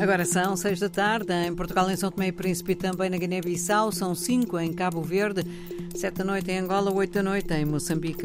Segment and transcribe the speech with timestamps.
[0.00, 3.18] Agora são seis da tarde em Portugal, em São Tomé e Príncipe e também na
[3.18, 3.92] Guiné-Bissau.
[3.92, 5.44] São cinco em Cabo Verde,
[5.94, 8.22] sete da noite em Angola, oito da noite em Moçambique.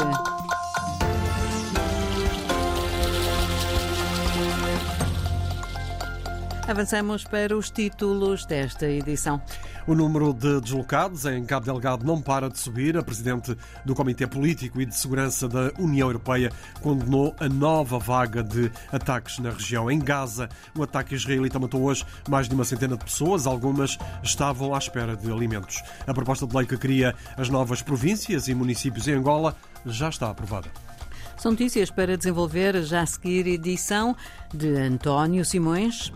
[6.66, 9.42] Avançamos para os títulos desta edição.
[9.88, 12.98] O número de deslocados em Cabo Delgado não para de subir.
[12.98, 18.42] A presidente do Comitê Político e de Segurança da União Europeia condenou a nova vaga
[18.42, 19.92] de ataques na região.
[19.92, 23.46] Em Gaza, o ataque israelita matou hoje mais de uma centena de pessoas.
[23.46, 25.84] Algumas estavam à espera de alimentos.
[26.08, 30.32] A proposta de lei que cria as novas províncias e municípios em Angola já está
[30.32, 30.68] aprovada.
[31.38, 34.16] São notícias para desenvolver já a seguir edição
[34.52, 36.12] de António Simões.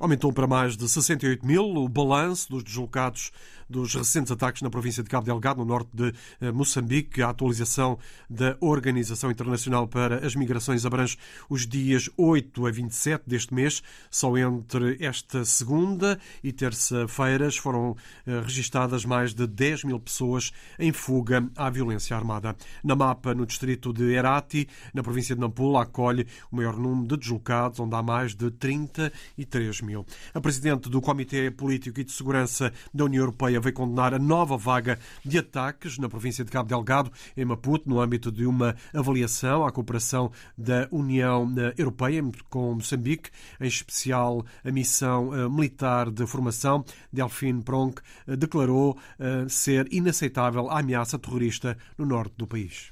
[0.00, 3.30] Aumentou para mais de 68 mil o balanço dos deslocados
[3.70, 7.22] dos recentes ataques na província de Cabo Delgado, no norte de eh, Moçambique.
[7.22, 7.98] A atualização
[8.28, 11.16] da Organização Internacional para as Migrações abrange
[11.48, 13.82] os dias 8 a 27 deste mês.
[14.10, 17.96] Só entre esta segunda e terça-feiras foram
[18.26, 22.56] eh, registadas mais de 10 mil pessoas em fuga à violência armada.
[22.82, 27.16] Na mapa, no distrito de Herati, na província de Nampula, acolhe o maior número de
[27.18, 30.04] deslocados, onde há mais de 33 mil.
[30.34, 34.56] A presidente do Comitê Político e de Segurança da União Europeia veio condenar a nova
[34.56, 39.64] vaga de ataques na província de Cabo Delgado, em Maputo, no âmbito de uma avaliação
[39.64, 46.26] à cooperação da União eh, Europeia com Moçambique, em especial a missão eh, militar de
[46.26, 46.84] formação.
[47.12, 48.98] Delfim Pronk eh, declarou
[49.48, 52.90] ser inaceitável a ameaça terrorista no norte do país.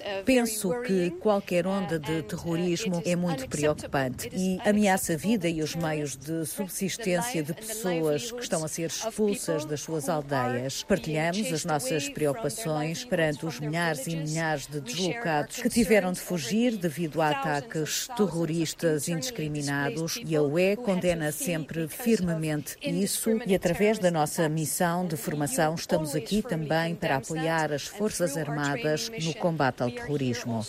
[0.00, 5.48] Uh, Penso que qualquer onda de uh, terrorismo é muito preocupante e ameaça a vida
[5.48, 10.82] e os meios de subsistência de pessoas que estão a ser expulsas das suas aldeias.
[10.82, 16.76] Partilhamos as nossas preocupações perante os milhares e milhares de deslocados que tiveram de fugir
[16.76, 24.10] devido a ataques terroristas indiscriminados e a UE condena sempre firmemente isso e através da
[24.10, 29.90] nossa missão de formação estamos aqui também para apoiar as Forças Armadas no combate ao
[29.90, 30.64] terrorismo.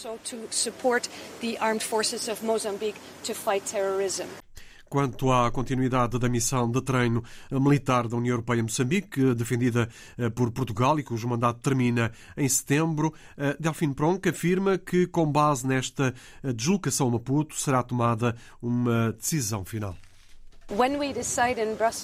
[4.90, 7.22] Quanto à continuidade da missão de treino
[7.52, 12.48] militar da União Europeia em Moçambique, defendida eh, por Portugal e cujo mandato termina em
[12.48, 18.34] setembro, eh, Delfim Pronk afirma que, com base nesta eh, deslocação a Maputo, será tomada
[18.62, 19.94] uma decisão final.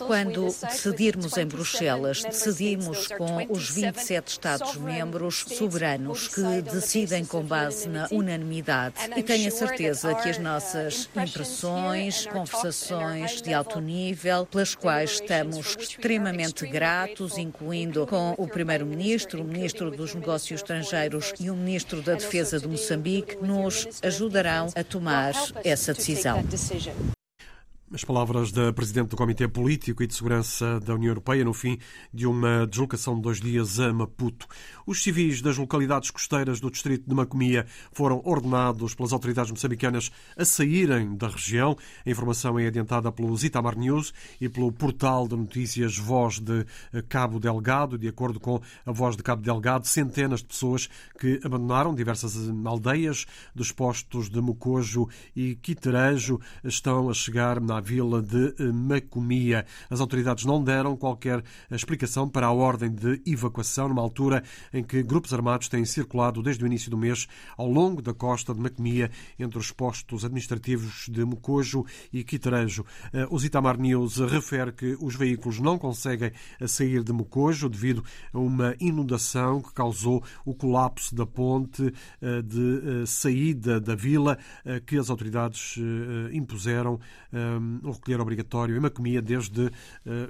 [0.08, 8.08] Quando decidirmos em Bruxelas, decidimos com os 27 Estados-membros soberanos que decidem com base na
[8.10, 8.96] unanimidade.
[9.18, 15.76] E tenho a certeza que as nossas impressões, conversações de alto nível, pelas quais estamos
[15.78, 22.14] extremamente gratos, incluindo com o Primeiro-Ministro, o Ministro dos Negócios Estrangeiros e o Ministro da
[22.14, 25.34] Defesa de Moçambique, nos ajudarão a tomar
[25.66, 26.42] essa decisão.
[27.94, 31.78] As palavras da Presidente do Comitê Político e de Segurança da União Europeia no fim
[32.12, 34.48] de uma deslocação de dois dias a Maputo.
[34.84, 40.44] Os civis das localidades costeiras do distrito de Macomia foram ordenados pelas autoridades moçambicanas a
[40.44, 41.78] saírem da região.
[42.04, 44.12] A informação é adiantada pelo Zitamar News
[44.42, 46.66] e pelo portal de notícias Voz de
[47.08, 47.96] Cabo Delgado.
[47.96, 50.90] De acordo com a Voz de Cabo Delgado, centenas de pessoas
[51.20, 58.22] que abandonaram diversas aldeias dos postos de Mocojo e Quiterejo estão a chegar na vila
[58.22, 59.66] de eh, Macomia.
[59.90, 65.04] As autoridades não deram qualquer explicação para a ordem de evacuação, numa altura em que
[65.04, 67.28] grupos armados têm circulado desde o início do mês
[67.58, 72.86] ao longo da costa de Macomia, entre os postos administrativos de Mocojo e Quitarejo.
[73.12, 76.32] Eh, o Zitamar News refere que os veículos não conseguem
[76.66, 83.06] sair de Mocojo devido a uma inundação que causou o colapso da ponte eh, de
[83.06, 84.38] saída da vila
[84.86, 85.76] que as autoridades
[86.32, 87.00] impuseram
[87.84, 89.72] o recolher obrigatório em Macomia desde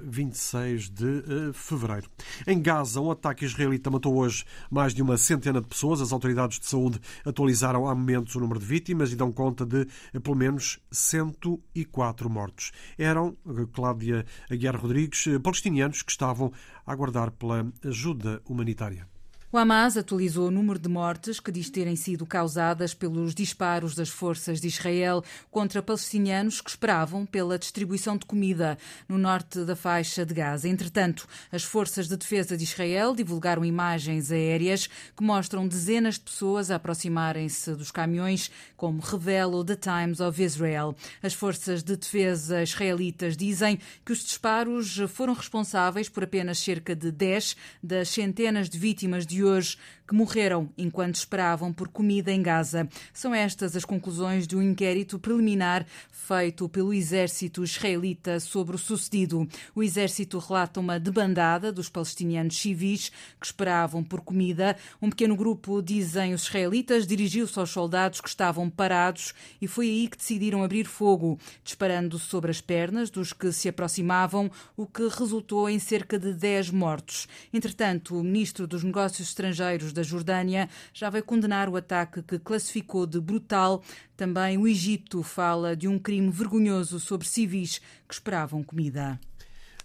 [0.04, 2.08] 26 eh, de eh, fevereiro.
[2.46, 6.00] Em Gaza, um ataque israelita matou hoje mais de uma centena de pessoas.
[6.00, 9.86] As autoridades de saúde atualizaram há momentos o número de vítimas e dão conta de
[10.12, 12.72] eh, pelo menos 104 mortos.
[12.98, 13.36] Eram,
[13.72, 16.52] Cláudia Aguiar Rodrigues, palestinianos que estavam
[16.86, 19.13] a aguardar pela ajuda humanitária.
[19.54, 24.08] O Hamas atualizou o número de mortes que diz terem sido causadas pelos disparos das
[24.08, 28.76] forças de Israel contra palestinianos que esperavam pela distribuição de comida
[29.08, 30.68] no norte da faixa de Gaza.
[30.68, 36.72] Entretanto, as forças de defesa de Israel divulgaram imagens aéreas que mostram dezenas de pessoas
[36.72, 40.96] aproximarem-se dos caminhões, como revela o The Times of Israel.
[41.22, 47.12] As forças de defesa israelitas dizem que os disparos foram responsáveis por apenas cerca de
[47.12, 49.76] 10 das centenas de vítimas de hoje
[50.06, 52.88] que morreram enquanto esperavam por comida em Gaza.
[53.12, 59.48] São estas as conclusões de um inquérito preliminar feito pelo exército israelita sobre o sucedido.
[59.74, 63.10] O exército relata uma debandada dos palestinianos civis
[63.40, 64.76] que esperavam por comida.
[65.00, 70.08] Um pequeno grupo, dizem os israelitas, dirigiu-se aos soldados que estavam parados e foi aí
[70.08, 75.68] que decidiram abrir fogo, disparando sobre as pernas dos que se aproximavam, o que resultou
[75.68, 77.28] em cerca de 10 mortos.
[77.52, 83.06] Entretanto, o ministro dos Negócios Estrangeiros da Jordânia já veio condenar o ataque que classificou
[83.06, 83.82] de brutal.
[84.16, 89.18] Também o Egito fala de um crime vergonhoso sobre civis que esperavam comida.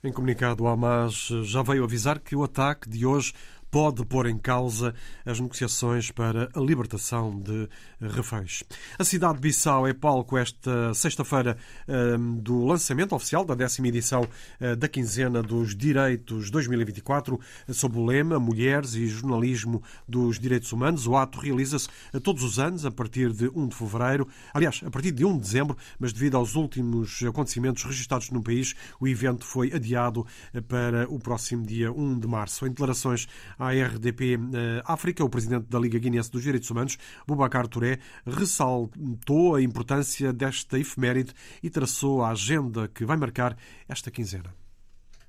[0.03, 3.33] Em comunicado, o Hamas já veio avisar que o ataque de hoje
[3.71, 4.93] pode pôr em causa
[5.25, 7.69] as negociações para a libertação de
[8.01, 8.63] reféns.
[8.97, 11.57] A cidade de Bissau é palco esta sexta-feira
[11.87, 14.27] ehm, do lançamento oficial da décima edição
[14.59, 17.39] eh, da quinzena dos Direitos 2024,
[17.69, 21.05] sob o lema Mulheres e Jornalismo dos Direitos Humanos.
[21.05, 21.87] O ato realiza-se
[22.23, 25.41] todos os anos, a partir de 1 de fevereiro, aliás, a partir de 1 de
[25.41, 31.07] dezembro, mas devido aos últimos acontecimentos registrados no país, o evento foi adiado eh, para
[31.09, 32.65] o próximo dia 1 de março.
[32.65, 33.27] Em declarações
[33.59, 36.97] à RDP eh, África, o presidente da Liga Guinense dos Direitos Humanos,
[37.27, 43.57] Bubacar Touré, ressaltou a importância desta efeméride e traçou a agenda que vai marcar
[43.87, 44.55] esta quinzena.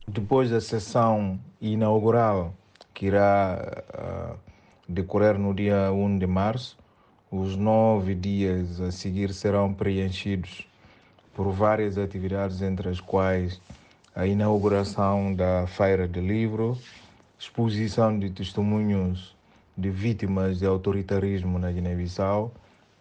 [0.06, 2.54] Depois da sessão inaugural,
[2.94, 4.38] que irá uh,
[4.88, 6.78] decorrer no dia 1 de março,
[7.30, 10.66] os nove dias a seguir serão preenchidos
[11.34, 13.60] por várias atividades, entre as quais
[14.14, 16.76] a inauguração da Feira de Livro,
[17.40, 19.34] exposição de testemunhos
[19.76, 22.52] de vítimas de autoritarismo na Guiné-Bissau,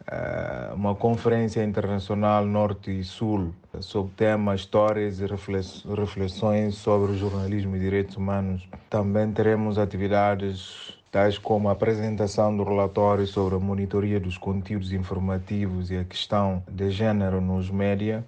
[0.08, 7.76] eh, uma conferência internacional Norte e Sul sobre tema Histórias e reflexões sobre o jornalismo
[7.76, 8.66] e direitos humanos.
[8.90, 15.92] Também teremos atividades tais como a apresentação do relatório sobre a monitoria dos conteúdos informativos
[15.92, 18.24] e a questão de género nos média,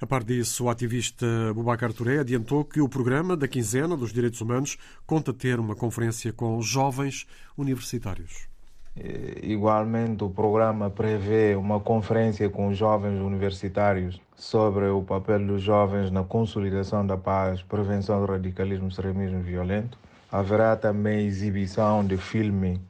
[0.00, 4.40] a par disso, o ativista Bubacar Touré adiantou que o programa da quinzena dos direitos
[4.40, 8.46] humanos conta ter uma conferência com jovens universitários.
[8.96, 16.12] Eh, igualmente, o programa prevê uma conferência com jovens universitários sobre o papel dos jovens
[16.12, 19.98] na consolidação da paz, prevenção do radicalismo e extremismo violento.
[20.30, 22.80] Haverá também exibição de filme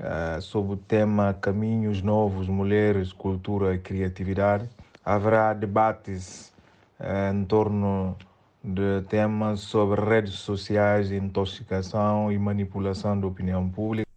[0.00, 4.68] uh, sobre o tema Caminhos Novos, Mulheres, Cultura e Criatividade
[5.08, 6.52] haverá debates
[7.00, 8.14] eh, em torno
[8.62, 14.07] de temas sobre redes sociais, intoxicação e manipulação da opinião pública.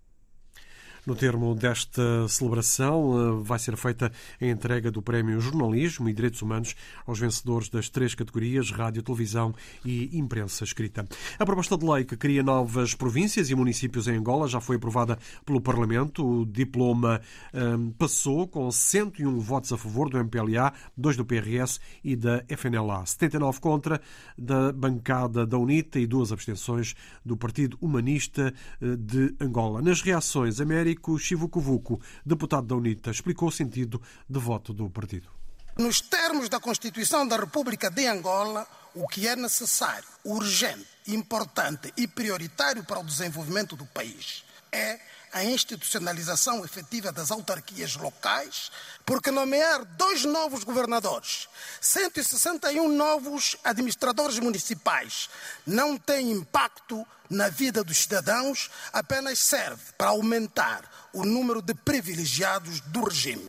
[1.04, 6.44] No termo desta celebração, eh, vai ser feita a entrega do Prémio Jornalismo e Direitos
[6.44, 6.76] Humanos
[7.08, 9.52] aos vencedores das três categorias rádio, televisão
[9.84, 11.08] e imprensa escrita.
[11.40, 15.18] A proposta de lei que cria novas províncias e municípios em Angola já foi aprovada
[15.44, 16.24] pelo Parlamento.
[16.24, 17.20] O diploma
[17.52, 23.04] um, passou com 101 votos a favor do MPLA, dois do PRS e da FNLA,
[23.08, 24.00] 79 contra
[24.38, 26.94] da bancada da UNITA e duas abstenções
[27.26, 29.82] do Partido Humanista eh, de Angola.
[29.82, 35.30] Nas reações, América Érico Chivucovuco, deputado da UNITA, explicou o sentido de voto do partido.
[35.78, 42.08] Nos termos da Constituição da República de Angola, o que é necessário, urgente, importante e
[42.08, 45.00] prioritário para o desenvolvimento do país é
[45.34, 48.72] a institucionalização efetiva das autarquias locais,
[49.06, 51.48] porque nomear dois novos governadores,
[51.80, 55.30] 161 novos administradores municipais,
[55.66, 62.82] não tem impacto na vida dos cidadãos, apenas serve para aumentar o número de privilegiados
[62.82, 63.48] do regime.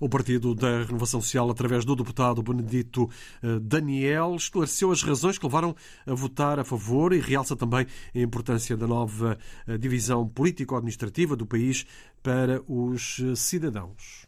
[0.00, 3.10] O Partido da Renovação Social, através do deputado Benedito
[3.42, 5.76] eh, Daniel, esclareceu as razões que levaram
[6.06, 9.38] a votar a favor e realça também a importância da nova
[9.68, 11.84] eh, divisão político-administrativa do país
[12.22, 14.24] para os eh, cidadãos.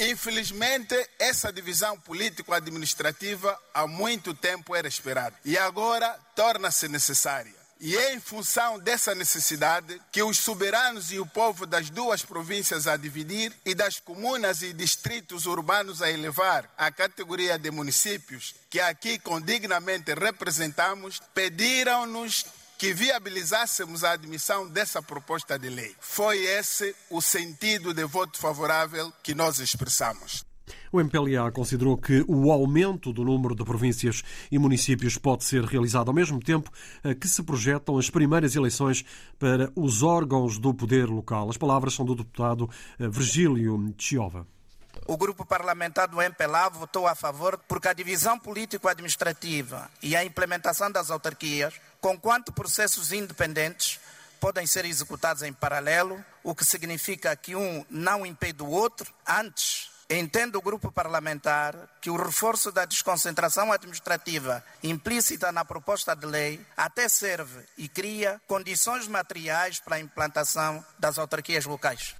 [0.00, 7.59] Infelizmente, essa divisão político-administrativa há muito tempo era esperada e agora torna-se necessária.
[7.82, 12.86] E é em função dessa necessidade que os soberanos e o povo das duas províncias
[12.86, 18.78] a dividir e das comunas e distritos urbanos a elevar à categoria de municípios, que
[18.78, 22.44] aqui condignamente representamos, pediram-nos
[22.76, 25.96] que viabilizássemos a admissão dessa proposta de lei.
[26.00, 30.49] Foi esse o sentido de voto favorável que nós expressamos.
[30.92, 36.08] O MPLA considerou que o aumento do número de províncias e municípios pode ser realizado
[36.08, 36.70] ao mesmo tempo
[37.20, 39.04] que se projetam as primeiras eleições
[39.38, 41.48] para os órgãos do poder local.
[41.48, 44.46] As palavras são do deputado eh, Virgílio Chiova.
[45.06, 50.90] O grupo parlamentar do MPLA votou a favor porque a divisão político-administrativa e a implementação
[50.90, 53.98] das autarquias, com quanto processos independentes,
[54.38, 59.12] podem ser executados em paralelo, o que significa que um não impede o outro.
[59.26, 66.26] Antes, Entende o grupo parlamentar que o reforço da desconcentração administrativa implícita na proposta de
[66.26, 72.19] lei até serve e cria condições materiais para a implantação das autarquias locais.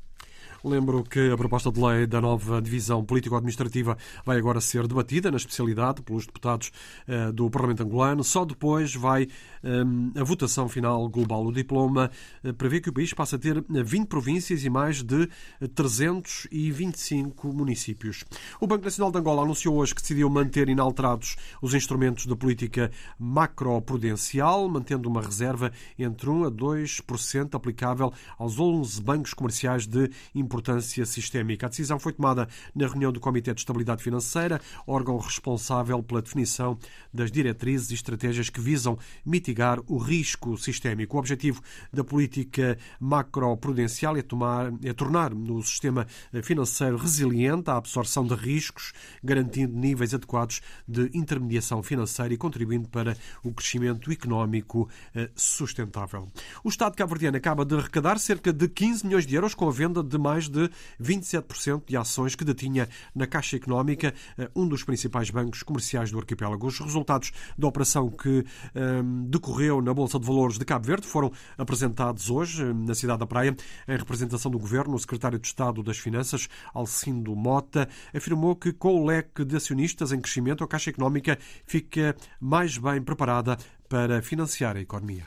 [0.62, 5.38] Lembro que a proposta de lei da nova divisão político-administrativa vai agora ser debatida na
[5.38, 6.70] especialidade pelos deputados
[7.08, 8.22] uh, do Parlamento angolano.
[8.22, 9.26] Só depois vai
[9.62, 11.46] eh, a votação final global.
[11.46, 12.10] O diploma
[12.44, 15.28] uh, prevê que o país passa a ter 20 províncias e mais de
[15.74, 18.24] 325 municípios.
[18.60, 22.90] O Banco Nacional de Angola anunciou hoje que decidiu manter inalterados os instrumentos da política
[23.18, 30.10] macroprudencial, mantendo uma reserva entre 1 a 2% aplicável aos 11 bancos comerciais de
[30.50, 31.66] importância sistémica.
[31.66, 36.76] A decisão foi tomada na reunião do Comitê de Estabilidade Financeira, órgão responsável pela definição
[37.14, 41.16] das diretrizes e estratégias que visam mitigar o risco sistémico.
[41.16, 46.06] O objetivo da política macroprudencial é, tomar, é tornar o sistema
[46.42, 48.92] financeiro resiliente à absorção de riscos,
[49.22, 56.26] garantindo níveis adequados de intermediação financeira e contribuindo para o crescimento económico eh, sustentável.
[56.64, 60.02] O Estado cabo-verdiano acaba de arrecadar cerca de 15 milhões de euros com a venda
[60.02, 60.70] de mais mais de
[61.02, 66.18] 27% de ações que detinha na Caixa Económica, eh, um dos principais bancos comerciais do
[66.18, 66.66] arquipélago.
[66.66, 68.44] Os resultados da operação que um,
[68.74, 73.18] ehm, decorreu na Bolsa de Valores de Cabo Verde foram apresentados hoje eh, na cidade
[73.18, 73.54] da Praia.
[73.86, 79.02] Em representação do Governo, o secretário de Estado das Finanças, Alcindo Mota, afirmou que com
[79.02, 84.76] o leque de acionistas em crescimento, a Caixa Económica fica mais bem preparada para financiar
[84.76, 85.26] a economia.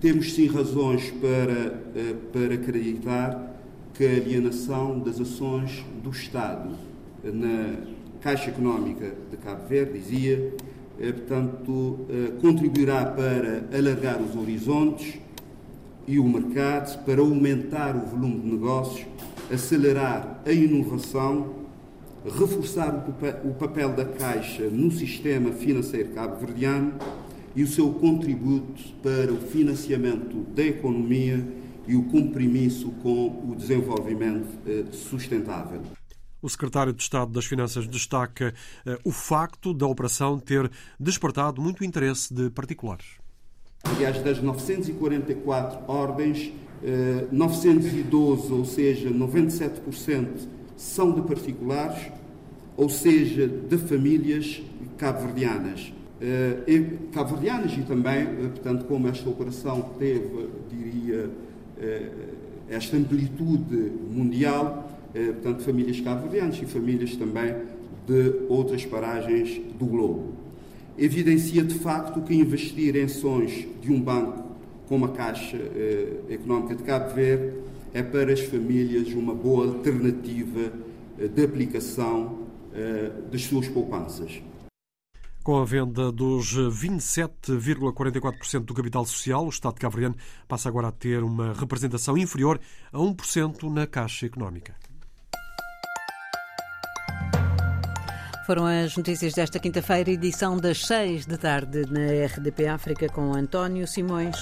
[0.00, 3.60] Temos sim razões para, eh, para acreditar
[3.94, 6.70] que a alienação das ações do Estado
[7.22, 7.76] na
[8.20, 10.54] Caixa Económica de Cabo Verde, dizia,
[10.98, 15.18] eh, portanto, eh, contribuirá para alargar os horizontes
[16.06, 19.06] e o mercado, para aumentar o volume de negócios,
[19.50, 21.54] acelerar a inovação,
[22.24, 23.06] reforçar
[23.44, 26.92] o papel da Caixa no sistema financeiro cabo-verdiano
[27.56, 31.42] e o seu contributo para o financiamento da economia
[31.90, 35.82] e o compromisso com o desenvolvimento eh, sustentável.
[36.40, 38.54] O secretário de Estado das Finanças destaca
[38.86, 40.70] eh, o facto da operação ter
[41.00, 43.06] despertado muito interesse de particulares.
[43.82, 46.52] Aliás, das 944 ordens,
[47.32, 52.06] 912, eh, ou seja, 97%, são de particulares,
[52.76, 54.62] ou seja, de famílias
[54.96, 55.92] cabo-verdianas.
[57.12, 61.30] Cabo-verdianas e também, portanto, como esta operação teve, diria,
[62.70, 67.54] esta amplitude mundial, eh, portanto, famílias cabo-verdianas e famílias também
[68.06, 70.34] de outras paragens do globo.
[70.96, 74.50] Evidencia de facto que investir em ações de um banco
[74.88, 77.56] como a Caixa eh, Económica de Cabo Verde
[77.92, 80.72] é para as famílias uma boa alternativa
[81.34, 82.38] de aplicação
[83.30, 84.40] das suas poupanças.
[85.42, 89.96] Com a venda dos 27,44% do capital social, o Estado de Cabo
[90.46, 92.60] passa agora a ter uma representação inferior
[92.92, 94.74] a 1% na Caixa Económica.
[98.44, 103.86] Foram as notícias desta quinta-feira, edição das 6 da tarde na RDP África com António
[103.86, 104.36] Simões.